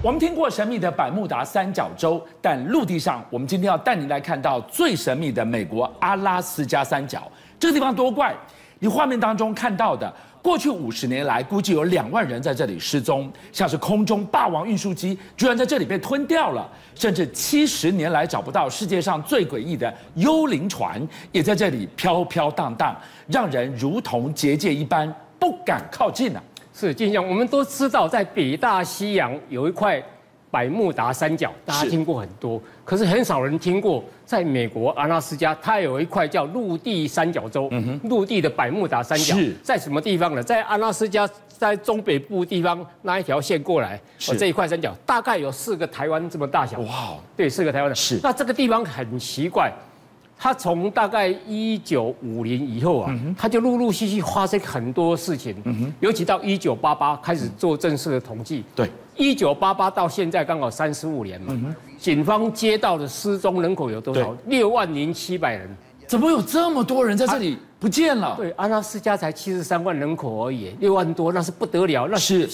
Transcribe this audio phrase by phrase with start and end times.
[0.00, 7.28] 我们听过神秘的百慕达三角洲，但陆地上，我们今天要带您来看到最神秘的美国阿拉斯加三角。
[7.58, 8.32] 这个地方多怪！
[8.78, 22.96] 你画面当中看到的，过去五十年来，估计有两万人在这里失踪，像是空中霸王运输机居然在这里被吞掉了，甚至七十年来找不到世界上最诡异的幽灵船，也在这里飘飘荡荡，
[23.26, 26.42] 让人如同结界一般不敢靠近啊。
[26.78, 30.00] 是，就像我们都知道，在北大西洋有一块
[30.48, 40.42] 百慕达三角，大家听过很多，可是很少人听过，在美国阿拉斯加，它有一块叫陆地三角洲，嗯哼，陆地的百慕达三角，在什么地方呢？
[40.42, 48.20] 在阿拉斯加，在中北部地方那一条线过来，哦这一块三角大概有四个台湾这么大小，哇，对，四个台湾的，是。
[48.22, 49.72] 那这个地方很奇怪。
[50.38, 55.54] 它从大概一九五零以后啊，他就陆陆续续发生很多事情，
[55.98, 58.64] 尤其到一九八八开始做正式的统计。
[58.74, 61.74] 对，一九八八到现在刚好三十五年嘛。
[61.98, 64.32] 警方接到的失踪人口有多少？
[64.46, 65.68] 六万零七百人。
[66.06, 68.34] 怎么有这么多人在这里不见了？
[68.38, 72.06] 对，阿拉斯加才七十三万人口而已，六万多那是不得了。
[72.06, 72.48] 那是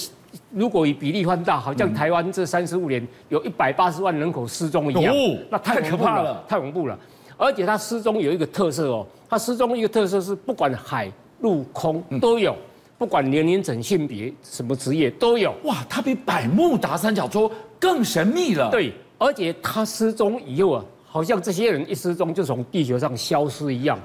[0.50, 5.14] 如果以比例放大，好像台湾这三十五年有一百八十万人口失踪一样，
[5.50, 6.98] 那太可怕了，太恐怖了。
[7.36, 12.56] 而且他失踪有一个特色哦，他失踪一个特色是不管海陆空都有，
[12.96, 15.52] 不管年龄整、性别、什么职业都有。
[15.64, 18.70] 哇，他比百慕达三角洲更神秘了。
[18.70, 23.98] 对，而且他失踪以后啊，好像这些人一失踪就从地球上消失一样，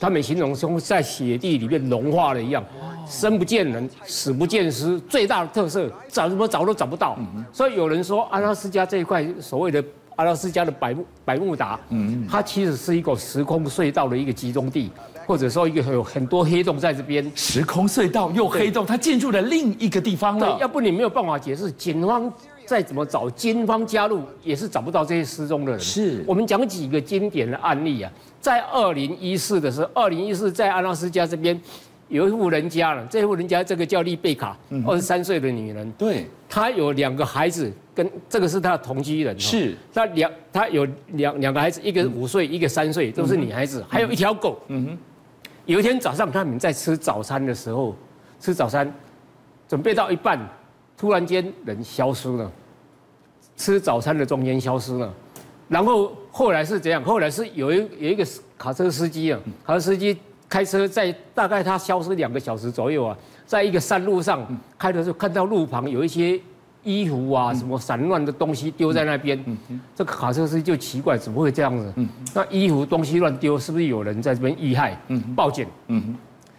[0.00, 2.64] 他们形容说在雪地里面融化了一样，
[3.06, 4.98] 生不见人，死不见尸。
[5.08, 7.16] 最大的特色找什么找都找不到。
[7.52, 9.82] 所以有人说阿拉斯加这一块所谓的。
[10.16, 14.90] 阿拉斯加的百慕百慕达，嗯，它其实是一个时空隧道的一个集中地，
[15.26, 17.30] 或者说一个有很多黑洞在这边。
[17.34, 20.52] 时空隧道又黑洞，它进入了另一个地方了。
[20.52, 22.32] 对，要不你没有办法解释，警方
[22.66, 25.80] 再怎么找，军方加入也是找不到这些失踪的人。
[25.80, 31.60] 是，我们讲几个经典的案例啊，在二零一四的时候，二零一四在阿拉斯加这边。
[32.08, 34.54] 有一户人家了，这户人家这个叫丽贝卡，
[34.86, 44.58] 二十三岁的女人，对，她有两个孩子，跟这个是他的同居人，是，他两，他有两两个孩子，一个五岁，一个三岁，都是女孩子，还有一条狗。
[44.68, 44.98] 嗯哼，
[45.66, 47.94] 有一天早上他们在吃早餐的时候，
[48.40, 48.92] 吃早餐，
[49.68, 50.38] 准备到一半，
[50.96, 52.50] 突然间人消失了，
[53.56, 55.12] 吃早餐的中间消失了，
[55.68, 57.02] 然后后来是怎样？
[57.04, 58.26] 后来是有一有一个
[58.56, 60.16] 卡车司机啊，卡车司机。
[60.48, 63.16] 开车在大概他消失两个小时左右啊，
[63.46, 64.46] 在一个山路上
[64.78, 66.38] 开的时候，看到路旁有一些
[66.82, 69.42] 衣服啊什么散乱的东西丢在那边，
[69.94, 71.94] 这个卡车司机就奇怪，怎么会这样子？
[72.34, 74.98] 那衣服东西乱丢，是不是有人在这边遇害？
[75.36, 75.66] 报警，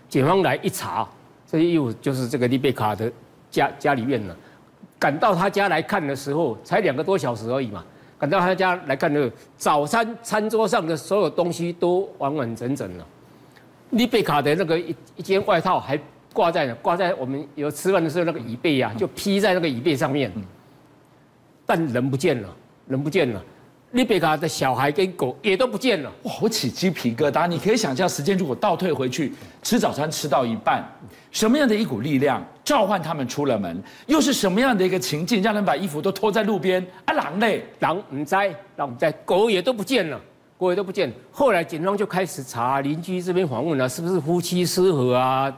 [0.07, 1.07] 警方来一查，
[1.45, 3.11] 这些衣服就是这个丽贝卡的
[3.51, 4.35] 家家里面了。
[4.97, 7.83] 赶到他家来看的时候，才两个多小时而已嘛。
[8.17, 13.05] 赶到他家来看的早餐餐桌上的所有东西都完完整整了。
[13.89, 15.99] 丽贝卡的那个一一件外套还
[16.33, 20.31] 挂在呢，挂在我们有吃饭的时候那个椅背呀，就披在那个椅背上面，
[21.65, 22.49] 但人不见了，
[22.87, 23.41] 人不见了，
[23.91, 26.11] 丽贝卡的小孩跟狗也都不见了。
[26.23, 27.47] 哇，我起鸡皮疙瘩！
[27.47, 30.83] 你可以想象，时间如果倒退回去，吃早餐吃到一半，
[31.29, 33.81] 什么样的一股力量召唤他们出了门？
[34.07, 36.85] 又是什么样的一个情境，让人把衣服都脱在路边？
[37.05, 40.19] 啊，狼嘞，狼唔在，狼唔在，狗也都不见了。
[40.55, 45.53] 狗也都不见，后来警方就开始查邻居这边访问了，是不是夫妻失和啊？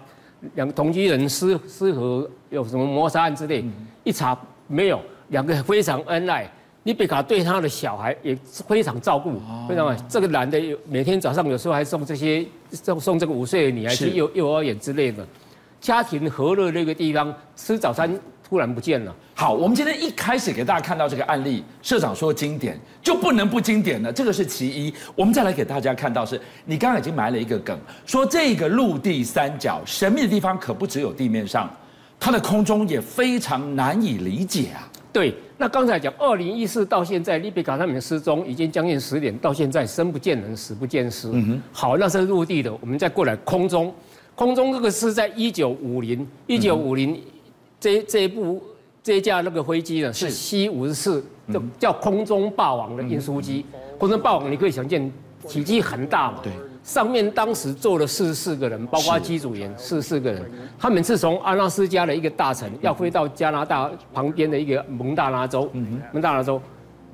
[0.56, 3.64] 两个同居人失失和有什么摩擦案之类？
[4.04, 4.38] 一查
[4.68, 6.50] 没有，两个非常恩爱，
[6.84, 8.36] 丽贝卡对他的小孩也
[8.68, 9.34] 非常照顾，
[9.68, 9.96] 非常好。
[10.08, 15.26] 这个男的每天早上有时候还送这些送送这个五岁的女孩去幼幼儿园之类的，
[15.82, 18.20] 家庭和乐那个地方吃早餐。
[18.48, 19.16] 突然不见了。
[19.34, 24.94] 好，我们今天一开始给大家看到这个案例，社长说经典就不能不经典了，这个是其一。
[25.16, 31.70] 我们再来给大家看到是，你刚刚已经埋了一个梗，说这个陆地三角神秘的地方可不只有地面上，
[32.20, 34.88] 它的空中也非常难以理解啊。
[35.12, 41.30] 对，那刚才讲二零一四到现在，利比卡他们失踪已经将近十年，到现在生不见人，死不见尸。
[41.34, 41.62] 嗯哼。
[41.72, 43.94] 好，那是陆地的，我们再过来空中，
[44.36, 47.20] 空中这个是在一九五零，一九五零。
[47.80, 48.64] 这这一部
[49.04, 53.66] 这一架那个飞机呢，是 C 五十四，叫叫空中霸王的运输机。
[54.00, 55.12] 空中霸王你可以想见，
[55.48, 56.40] 体积很大嘛。
[56.44, 56.52] 对。
[56.84, 60.44] 上面当时坐了四十四个人，包括机组员，四十四个人。
[60.78, 65.68] 他们是从阿拉斯加的一个大城，要飞到加拿大旁边的一个蒙大拿州。
[66.12, 66.62] 蒙大拿州。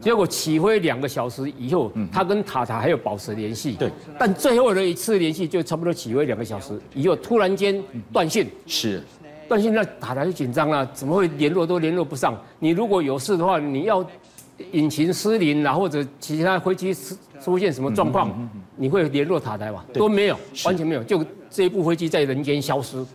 [0.01, 3.71] 结果起飞两个小时以后，他跟塔塔还有保持联系。
[3.73, 3.89] 对。
[4.19, 7.81] 但最后的一次联系就差不多起飞两个小时以后，突然间
[8.11, 8.45] 断讯。
[8.67, 9.01] 是。
[9.51, 12.33] 但现在塔台就紧张了，怎么会联络都联络不上？
[12.59, 14.01] 你如果有事的话，你要
[14.71, 16.95] 引擎失灵啊，或者其他飞机
[17.43, 19.85] 出现什么状况，你会联络塔台吧？
[19.91, 23.05] 都没有，完全没有，就这一部飞机在人间消失，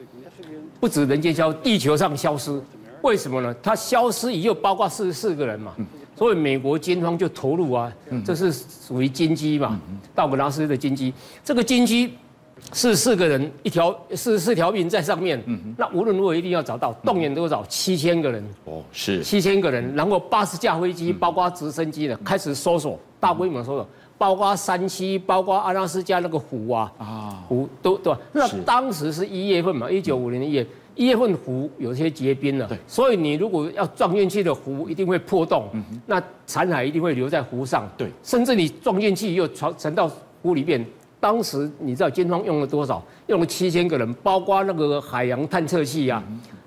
[0.79, 2.61] 不止人间消，地球上消失。
[3.00, 3.56] 为什么呢？
[3.62, 5.73] 它消失以后，包括四十四个人嘛，
[6.15, 7.91] 所以美国军方就投入啊，
[8.23, 9.81] 这是属于军机嘛，
[10.15, 12.12] 道格拉斯的军机，这个军机
[12.73, 17.64] 四十四个人一条四十四条命在上面，嗯那无论如何一定要找到，动员多少？
[17.67, 28.19] 七千个人哦，是七千个人，然后八十架飞机，包括直升机的开始搜索，大规模搜索，包括山西，包括阿拉斯加那个湖啊啊湖都对吧？
[28.32, 30.67] 那当时是一月份嘛，一九五零年一月。
[30.97, 35.69] 一月份湖有些结冰了，所以你如果要撞进去的湖一定会破洞，
[36.06, 40.11] 那残骸一定会留在湖上，对，甚至你撞进去又传沉到
[40.41, 40.82] 湖里面。
[41.26, 43.05] 当时你知道军方用了多少？
[43.26, 46.23] 用了七千个人，包括那个海洋探测器啊，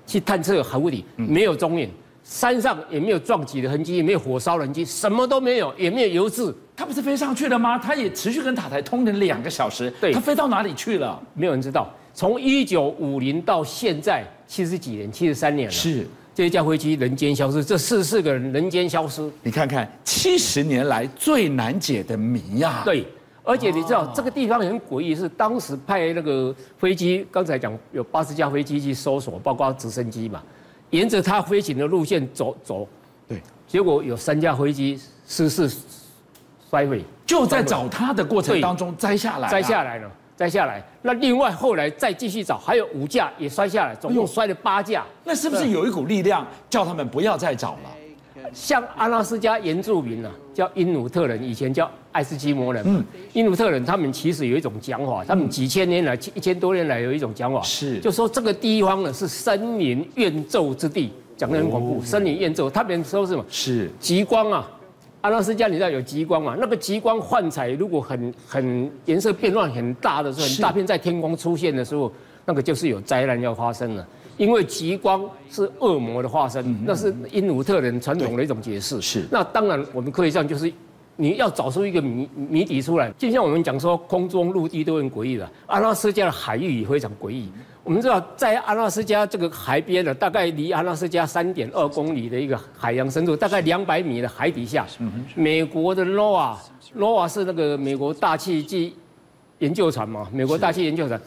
[0.06, 1.88] 去探测海底，没有踪影，
[2.22, 6.54] 山上也没有撞击的痕迹，也没有火烧的痕迹，什么都没有，也没有油渍。
[6.76, 7.78] 他不是飞上去了吗？
[7.78, 11.18] 他也持续跟塔台通了两个小时，对，他飞到哪里去了？
[11.32, 11.88] 没有人知道。
[12.12, 15.72] 从一九五零到现在七十几年，七十三年了。
[15.72, 19.26] 是这一架飞机人间消失，这四十四个人人间消失。
[19.42, 22.82] 你看看七十年来最难解的谜呀。
[22.84, 23.06] 对，
[23.42, 30.42] 而且你知道这个地方很诡异，是当时派那个飞机，刚才讲有八十架飞机去搜索，包括直升机嘛，
[30.90, 32.86] 沿着它飞行的路线走走。
[33.26, 35.68] 对，结果有三架飞机失事
[36.68, 40.10] 摔毁，就在找它的过程当中摘下来，摘下来了。
[40.36, 45.04] 摘下来，那另外后来再继续找，还有五架也摔下来，总共摔了八架。
[45.22, 47.90] 那是不是有一股力量叫他们不要再找了？
[48.52, 52.82] 像阿拉斯加原住民啊，叫因努特人，以前叫爱斯基摩人。
[52.86, 62.02] 嗯，因努特人他们其实有一种讲法，他们几千年来、一千多年来有一种讲法，是就说这个地方呢是森林怨咒之地，讲得很恐怖。
[62.02, 63.44] 森林怨咒，他们说是什么？
[63.48, 64.70] 是极光啊。
[65.22, 66.56] 阿拉斯加你知道有极光嘛？
[66.58, 72.10] 那个极光幻彩如果很很颜色变乱很大的时候，很大片在天空出现的时候，
[72.46, 74.08] 那个就是有灾难要发生了。
[74.40, 78.98] 因为极光是恶魔的化身，那是因努特人传统的一种解释。
[78.98, 79.26] 是。
[79.30, 80.72] 那当然我们可以这样，就是
[81.16, 83.12] 你要找出一个谜谜底出来。
[83.18, 87.50] 就像我们讲说，空中陆地都很诡异的，阿拉斯加的海域也非常诡异。
[87.84, 94.86] 我们知道，在阿拉斯加这个海边呢，大概离阿拉斯加三点二公里的一个海洋深度，大概两百米的海底下，
[95.34, 98.94] 美国的 NOAA，NOAA 是那个美国大气及
[99.58, 101.20] 研究船嘛，美国大气研究船，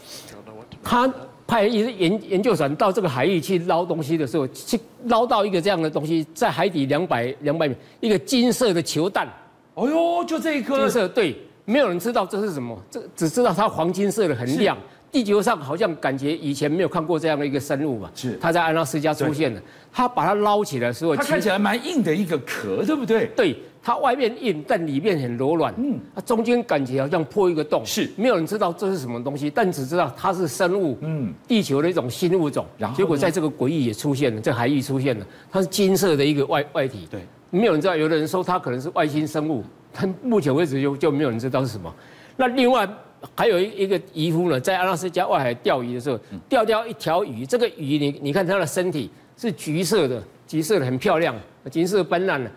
[0.81, 1.07] 他
[1.45, 9.27] 派一研研究船到这个海域去捞东西的时候，去捞到一个这样的东西，在海底两百两百米，一个金色的球弹，
[9.73, 10.77] 哦呦，就这一颗。
[10.77, 11.35] 金色，对，
[11.65, 14.77] 没有人知道这是什么，这只知道它黄金色的，很亮。
[15.13, 18.09] 地球上好像感觉以前没有看过这样的一个生物嘛？
[18.15, 19.61] 是，它在阿拉斯加出现的。
[19.91, 23.27] 它把它捞起来的时候，它看起来蛮硬的一个壳，对不对？
[23.35, 25.71] 对，它外面硬，但里面很柔软。
[25.77, 27.85] 嗯，它中间感觉好像破一个洞。
[27.85, 30.97] 是，没有人知道这是什么东西，但只知道它是生物。
[31.01, 32.65] 嗯，地球的一种新物种。
[32.75, 37.07] 然后，结果在这个诡异也出现了，在海域出现了，它是金色的一个外外体。
[37.11, 37.21] 对，
[37.51, 37.95] 没有人知道。
[37.95, 39.63] 有的人说它可能是外星生物，
[39.93, 41.93] 但目前为止就就没有人知道是什么。
[42.35, 42.89] 那另外。
[43.35, 47.45] 还有一一个渔夫呢，在阿拉斯加外海钓鱼的时候，钓掉一条鱼。
[47.45, 51.35] 这个鱼，你你看它的身体是橘色的，橘色的很漂亮，
[51.71, 52.51] 橘色斑斓的。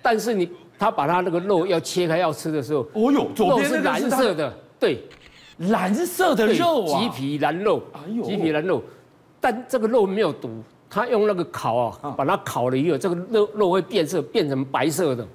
[0.00, 0.48] 但是你
[0.78, 5.02] 他把它那个肉要切开要吃的时候，哦呦，左边是蓝色的，对，
[5.58, 8.82] 蓝色的肉啊，橘皮蓝肉，哎呦，橘皮蓝肉。
[9.40, 15.26] 但这个肉没有毒，他用那个烤啊，把它烤了以后，这个肉肉会变色，变成白色的。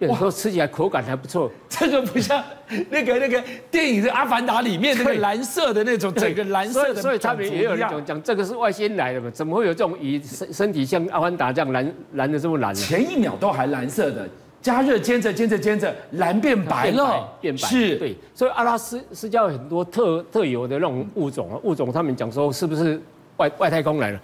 [0.00, 2.42] 有时候吃起来口感还不错，这个不像
[2.90, 7.00] 那个那个电影《的阿凡达》里面那个蓝色的那种，整个蓝色的。
[7.00, 9.30] 所以他们也有人讲讲这个是外星来的嘛？
[9.30, 12.74] 怎么会有这种鱼身身体像阿凡达这样蓝蓝的这么蓝？
[12.74, 14.28] 前一秒都还蓝色的，
[14.60, 17.68] 加热煎着煎着煎着蓝变白了，变白。
[17.68, 18.16] 是，对。
[18.34, 23.00] 所以阿拉斯斯加有很多特特有的那种物种啊，物种他们讲说是不是
[23.36, 24.20] 外外太空来了？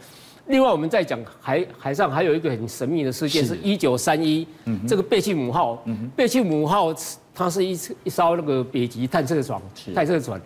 [0.51, 3.57] 另外，我们在讲海海上还有一个很神秘的事件，是。
[3.63, 4.45] 一九三一，
[4.87, 5.81] 这个贝契姆号，
[6.17, 6.93] 贝契姆号
[7.33, 7.71] 它是一
[8.03, 9.63] 一艘那个北极探测船，
[9.95, 10.41] 探测船，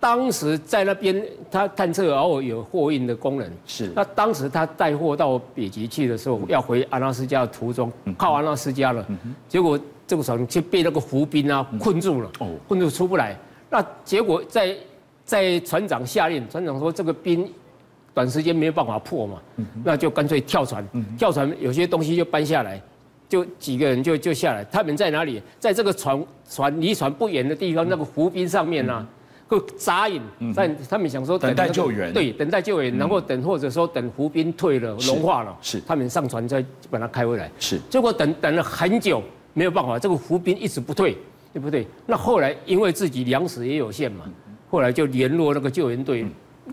[0.00, 9.06] 当时在那边它探测然后有货运的功能，是，那当时它带货到北极去的时候，要回阿拉斯加的途中，靠阿拉斯加了，
[9.46, 12.30] 结果这个船就被那个浮冰啊困住了，
[12.66, 13.36] 困住出不来，
[13.68, 14.74] 那结果在
[15.22, 17.46] 在船长下令，船长说这个冰。
[18.12, 19.40] 短时间没有办法破嘛，
[19.84, 20.86] 那就干脆跳船。
[21.16, 22.80] 跳船有些东西就搬下来，
[23.28, 24.64] 就几个人就就下来。
[24.64, 25.40] 他们在哪里？
[25.58, 29.06] 在这个船船离船不远的地方，那个浮冰上面呢、啊，
[29.46, 30.20] 会扎营，
[30.54, 37.50] 但他们想说等待救援，对，等待救援，然后等或者说等湖冰退了，融化了，是他们上船再把它开回来。
[37.58, 39.22] 是，结果等等了很久，
[39.54, 41.16] 没有办法，这个湖冰一直不退，
[41.52, 41.86] 对不对？
[42.06, 44.24] 那后来因为自己粮食也有限嘛，
[44.68, 46.26] 后来就联络那个救援队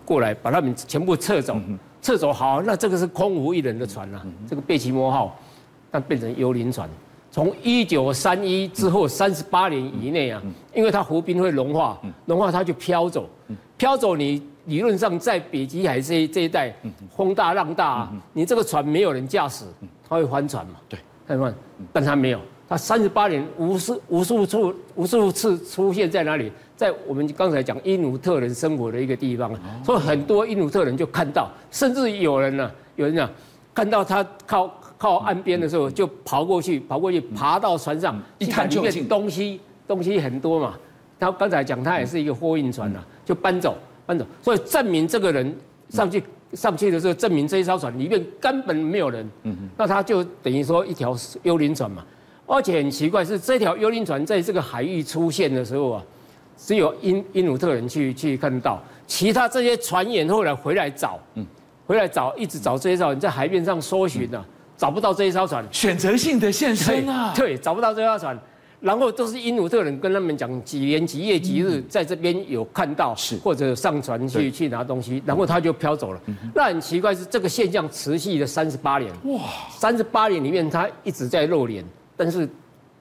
[0.05, 1.57] 过来，把他们全部撤走，
[2.01, 5.37] 撤走好，那这个是空无一人的船啊，这个贝奇摩号，
[5.91, 6.89] 那变成幽灵船。
[7.29, 10.41] 从一九三一之后三十八年以内啊，
[10.73, 13.29] 因为它湖冰会融化，融化它就飘走，
[13.77, 16.73] 飘走你理论上在北极海这这一带，
[17.15, 19.65] 风大浪大，你这个船没有人驾驶，
[20.07, 20.75] 它会翻船嘛？
[20.89, 21.53] 对，看没？
[21.93, 26.51] 但它没有，它三十八年无数无数处无数次出现在哪里？
[26.75, 29.51] 在我们刚才讲因纽特人生活的一个地方，
[29.83, 33.29] 所以很多因纽特人就看到，甚至有人呢，有人讲
[33.73, 34.73] 看到他靠。
[34.99, 40.73] 靠岸边的时候就跑过去，跑过去爬到船上，一看里面东西东西很多嘛。
[41.19, 45.55] 他刚才讲他也是一个货运船啊，就搬走搬走，所以证明这个人
[45.89, 49.23] 上去上去的时候，证明这一艘船里面根本没有人。
[49.43, 49.69] 嗯嗯。
[49.77, 52.03] 那他就等于说一条幽灵船嘛。
[52.47, 56.03] 而且很奇怪是这条幽灵船在这个海域出现的时候啊，
[56.57, 61.45] 只有因因纽特人去去看到，其他这些船员后来回来找，嗯，
[61.85, 64.43] 回来找一直找这一艘人在海面上搜寻啊。
[64.77, 67.33] 找不到这一艘船，选择性的现身啊！
[67.35, 68.39] 对，找不到这艘船，
[68.79, 76.21] 然后都是因纽特人跟他们讲几年几月几日在这边有看到，是或者上船去去拿东西，然后他就飘走了。
[76.53, 81.83] 那很奇怪是这个现象持续了三十八年，哇，三十八年里面他一直在露脸，
[82.17, 82.49] 但是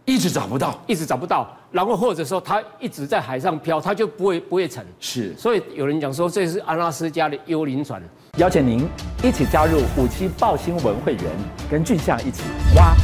[0.04, 4.86] 一直找不到，一直找不到，然后或者说它一直在海上漂，它就不会不会沉。
[5.00, 8.00] 是，所以有人讲说这是阿拉斯加的幽灵船。
[8.38, 8.86] 邀请您
[9.24, 11.24] 一起加入五七报新闻会员，
[11.70, 12.42] 跟俊象一起
[12.76, 12.94] 挖。